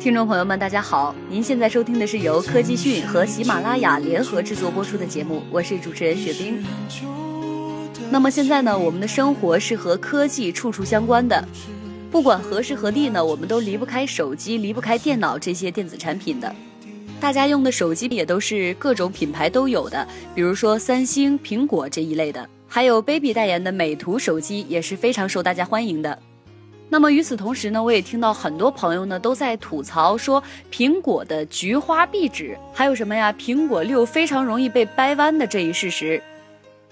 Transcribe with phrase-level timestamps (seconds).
[0.00, 1.14] 听众朋友们，大家好！
[1.28, 6.64] 您现在收听的是由科技讯和喜马拉雅联合制作播出的节目，我是主持人雪冰。
[8.10, 11.46] 那么现在呢，我们的生活是和科技处处相关的，
[12.10, 16.50] 不管何时何地呢，我们都离不开手机，离不开电脑这些电子产品的。
[17.20, 26.18] 大家用的手机也都是各种品牌都有的，比如说三星、苹果这一类的，还有 baby 代言的美图手机也是非常受大家欢迎的。
[26.92, 33.32] 那么与此同时呢，我也听到很多朋友呢都在吐槽说苹果的菊花壁纸，还有什么呀？
[33.32, 36.20] 苹果六非常容易被掰弯的这一事实。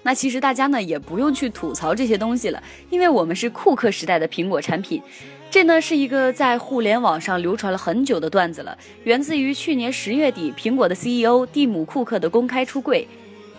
[0.05, 5.03] 那其实大家呢也不用去吐槽这些东西了，因为我们是库克时代的苹果产品。
[5.51, 13.09] 这呢是一个在互联网上流传了很久的段子了，源自于去年十月底苹果的 CEO 蒂姆·库克的公开出柜。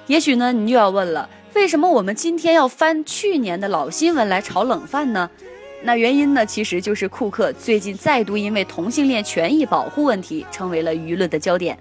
[0.08, 5.30] 也许呢你就要问了，为什么我们今天要翻去年的老新闻来炒冷饭呢？
[5.82, 11.78] 那原因呢，其实就是库克最近再度因为同性恋权益保护问题成为了舆论的焦点。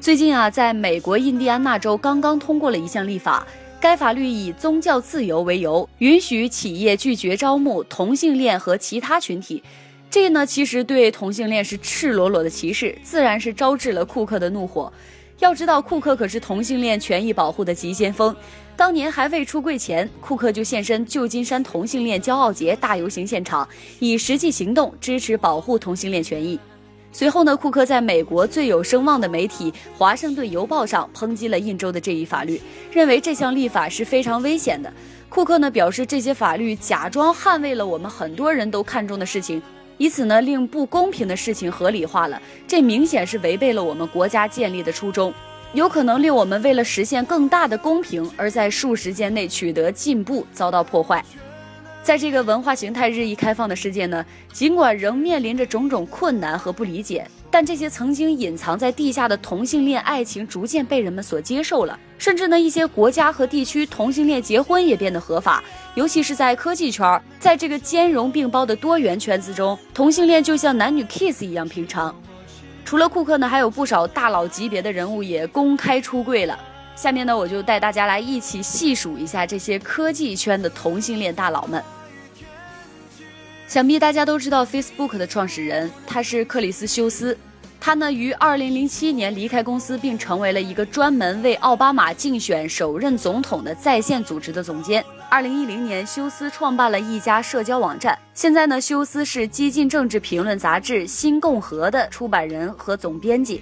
[0.00, 3.46] 最近啊，在美国印第安纳州刚刚通过了一项立法，
[3.80, 9.62] 该法律以宗教自由为由，允许企业拒绝招募同性恋和其他群体。
[10.10, 14.92] 这呢，其实对同性恋是赤裸裸的歧视，自然是招致了库克的怒火。
[15.38, 18.34] 要知道，库克可是同性恋权益保护的急先锋。
[18.76, 23.68] 当年还未出柜前，库克就现身旧金山同性恋骄傲节大游行现场，
[24.00, 26.58] 以实际行动支持保护同性恋权益。
[27.12, 32.58] 随后呢，库克在美国最有声望的媒体《华盛顿邮报》上抨击了印州的这一法律，
[32.90, 34.90] 认为这项立法是非常危险的。
[35.28, 39.60] 库克呢表示，这些法律假装捍卫了我们很多人都看重的事情，
[39.98, 45.32] 以此呢令不公平的事情合理化了，这明显是违背了我们国家建立的初衷。
[45.74, 51.24] 有可能令我们为了实现更大的公平，而在数时间内取得进步遭到破坏。
[52.02, 61.98] 在这个文化形态日益开放的世界呢，尽管仍面临着种种困难和不理解，但这些曾经隐藏在地下的同性恋爱情逐渐被人们所接受了。
[62.18, 65.62] 甚至呢，一些国家和地区同性恋结婚也变得合法。
[65.94, 72.14] 尤其是在科技圈，在这个兼容并包的多元圈子中，同性恋就像男女 kiss 一样平常。
[72.84, 76.58] 除了库克呢，还有不少大佬级别的人物也公开出柜了。
[76.94, 81.82] 下面呢，我就带大家来一起细数一下这些科技圈的同性恋大佬们。
[83.66, 87.36] 想必大家都知道 Facebook 的创始人，他是克里斯休斯。
[87.84, 95.04] 他呢于2007年离开公司，并成为了一个专门为奥巴马竞选首任总统的在线组织的总监。
[95.28, 98.16] 二零一零年，休斯创办了一家社交网站。
[98.34, 103.60] 现在呢，休斯是激进政治评论杂志《新共和》的出版人和总编辑。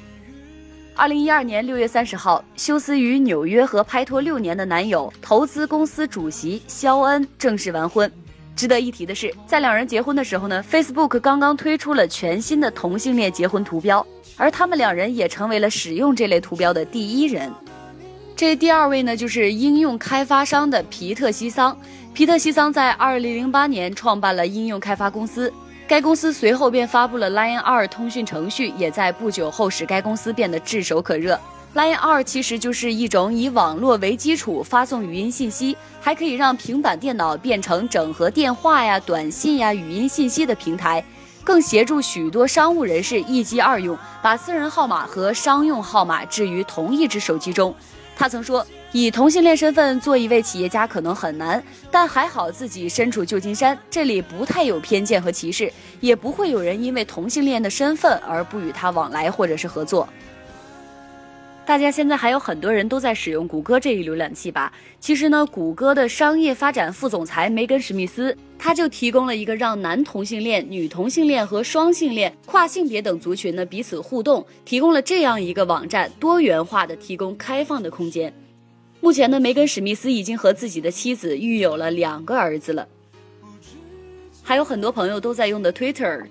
[0.94, 8.12] 二零一二年六月三十号，休斯与纽约和拍拖六年的男友、投资公司主席肖恩正式完婚。
[8.56, 14.06] 值得一提的是，在两人结婚的时候呢，Facebook 刚刚推出了全新的同性恋结婚图标，
[14.36, 17.50] 而他们两人也成为了使用这类图标的第一人。
[18.36, 21.76] 这第二位呢，就是应用开发商的皮特西桑。
[22.12, 25.52] 皮特西桑在二零零八年创办了应用开发公司，
[25.86, 31.38] 该公司随后便发布了 Line 二通讯程序，也在不久后使该公司变得炙手可热。
[31.72, 41.04] Line 二其实就是一种以网络为基础发送语音信息，还可以让平板电脑变成整合电话呀、短信呀、语音信息的平台，
[41.44, 47.72] 更协助许多商务人士一机二用，把私人号码和商用号码置于同一只手机中。
[48.16, 60.08] 他曾说，以同性恋身份做一位企业家可能很难，但还好自己身处旧金山，这里不太有偏见和歧视，也不会有人因为同性恋的身份而不与他往来或者是合作。
[61.70, 64.72] 大家现在还有很多人都在使用谷歌这一浏览器吧？
[64.98, 78.34] 其实呢，谷歌的商业发展副总裁梅根史密斯，他就提供了一个让男同性恋、女同性恋和双性恋、跨性别等族群呢彼此互动，提供了这样一个网站，多元化的提供开放的空间。
[79.00, 82.88] 目前呢，梅根史密斯已经和自己的妻子育有了两个儿子了。
[84.42, 86.24] 还有很多朋友都在用的 Twitter。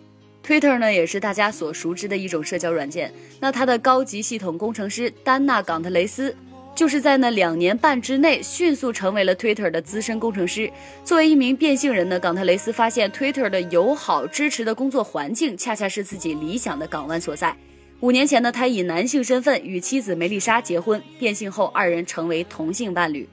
[0.50, 3.13] Twitter 呢，也是大家所熟知的一种社交软件。
[3.40, 6.36] 那它的高级系统工程师丹娜·冈特雷斯，
[6.74, 10.68] 就是在那两年半之内迅速成为了 Twitter 的资深工程师。
[11.04, 17.56] 作为一名变性人呢，冈特雷斯发现 Twitter 的友好支持的工作环境，恰恰是自己理想的港湾所在。
[18.00, 23.30] 五年前呢，他以男性身份与妻子梅丽莎结婚，变性后二人成为同性伴侣。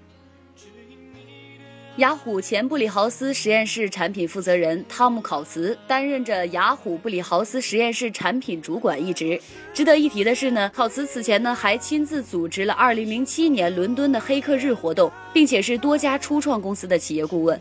[1.96, 9.40] 雅虎前布里豪斯实验室产品负责人汤姆·考茨担任着雅虎布里豪斯实验室产品主管一职。
[9.72, 17.58] 值得一提的是呢，考茨此前呢还亲自组织了2007年伦敦的黑客日活动，并且是多家初创公司的企业顾问。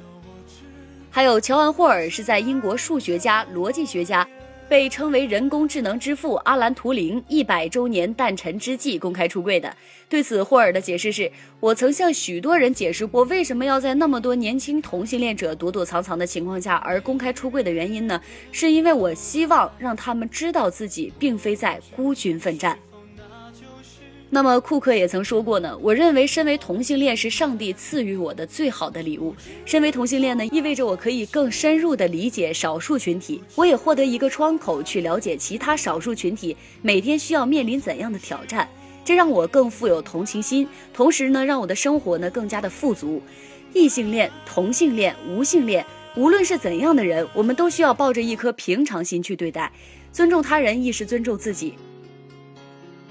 [1.09, 4.27] 还有乔安·霍尔是在英国数学家、逻辑学家。
[4.67, 9.75] 被称为人工智能之父阿兰·图灵一百周年诞辰之际公开出柜的。
[10.07, 18.21] 对此，霍尔的解释是：“我曾向许多人解释过，为什么要在那么多年轻同性恋者躲躲藏藏的情况下而公开出柜的原因呢？
[18.51, 22.77] 是因为我希望让他们知道自己并非在孤军奋战。”
[24.35, 29.33] 那么库克也曾说过呢，我认为身为同性恋是上帝赐予我的最好的礼物。
[29.63, 38.67] 身为同性恋呢，意味着我可以更深入的理解少数群体，我也获得一个窗口去了解其他少数群体每天需要面临怎样的挑战，
[39.05, 43.21] 这让我更富有同情心，同时呢，让我的生活呢更加的富足。
[43.71, 45.85] 异性恋、同性恋、无性恋，
[46.17, 49.71] 无论是怎样的人，我们都需要抱着一颗平常心去对待，
[50.11, 51.75] 尊重他人亦是尊重自己。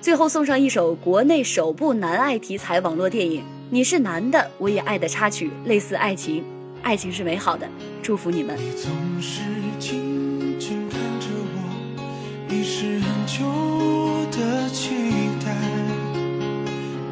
[0.04, 3.40] 最后送上一首国内首部男爱题材网络电影
[3.70, 6.44] 《你是男的我也爱》的插曲，类似爱情，
[6.82, 7.66] 爱情是美好的，
[8.02, 8.54] 祝福你们。
[8.58, 9.40] 你总是
[9.78, 13.46] 静静看着我，已是很久
[14.30, 14.90] 的期
[15.42, 15.50] 待。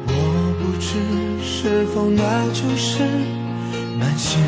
[0.05, 3.03] 我不知是否那就是
[3.97, 4.39] 满心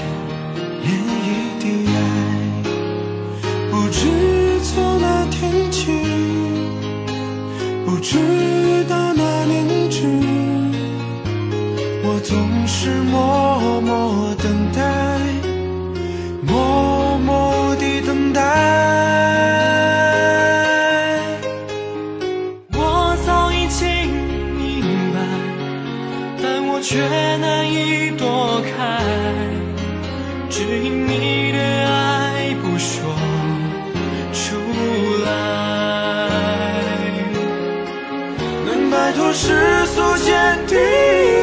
[39.05, 40.33] 摆脱世俗间
[40.65, 40.75] 的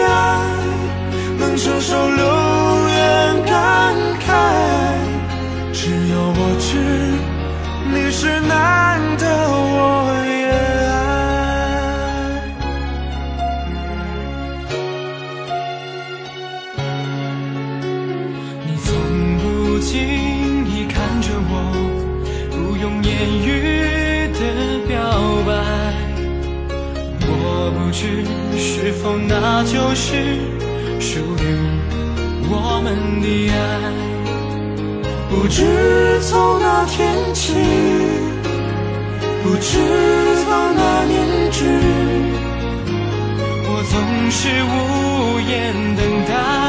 [0.05, 0.11] 爱，
[1.39, 2.27] 能承受流
[2.89, 4.27] 言感慨。
[5.73, 6.71] 只有我知，
[7.95, 9.25] 你是难得，
[9.79, 9.79] 我
[10.27, 10.51] 也
[10.91, 10.91] 爱。
[18.67, 18.91] 你从
[19.39, 19.93] 不经
[20.67, 21.53] 意看着我，
[22.51, 23.09] 不用言
[23.47, 23.49] 语
[24.33, 24.41] 的
[24.89, 24.99] 表
[25.47, 25.53] 白。
[27.65, 28.27] 我不知
[28.59, 30.37] 是否那就是
[30.99, 31.47] 属于
[32.51, 33.57] 我们的爱，
[35.31, 37.55] 不知从哪天起，
[39.45, 39.79] 不知
[40.43, 41.15] 从哪年
[41.53, 41.65] 止，
[43.65, 43.95] 我总
[44.29, 46.62] 是无言等待。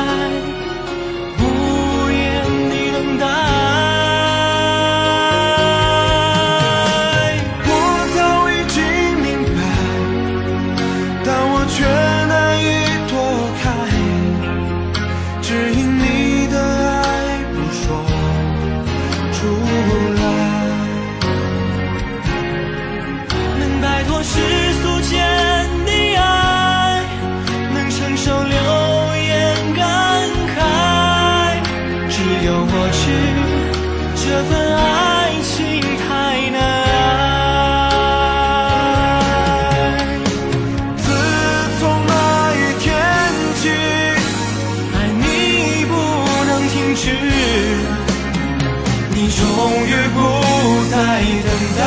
[51.26, 51.82] 你等待，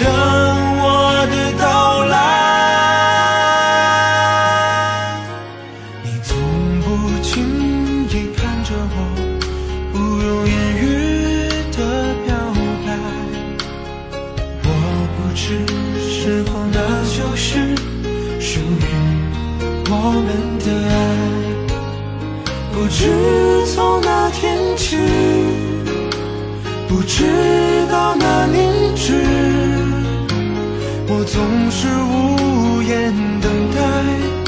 [0.00, 0.02] 等
[0.82, 0.84] 我
[1.30, 1.64] 的到
[2.06, 2.12] 来。
[6.02, 6.28] 你从
[6.80, 6.84] 不
[7.22, 7.30] 轻
[8.08, 8.96] 易看着我，
[9.92, 10.84] 不用言语
[11.70, 11.78] 的
[12.26, 12.28] 表
[12.84, 12.88] 白。
[14.64, 14.66] 我
[15.14, 15.40] 不知
[16.10, 16.10] 是
[16.42, 16.76] 否那
[17.14, 17.46] 就是
[18.40, 18.82] 属于
[19.88, 19.92] 我
[20.26, 20.92] 们的爱。
[22.72, 22.98] 不知
[23.72, 24.96] 从哪天起，
[26.88, 27.49] 不知。
[31.20, 33.12] 我总是无言
[33.42, 34.39] 等待。